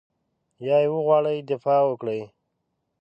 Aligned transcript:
یا 0.67 0.77
یې 0.83 0.89
وغواړي 0.93 1.37
دفاع 1.51 1.81
وکړي. 1.85 2.21